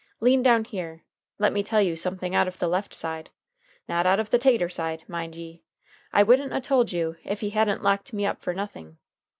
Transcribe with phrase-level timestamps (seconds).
[0.19, 1.03] Lean down here.
[1.37, 3.29] Let me tell you something out of the left side.
[3.87, 5.61] Not out of the tater side, mind ye.
[6.11, 8.97] I wouldn't a told you if he hadn't locked me up fer nothing.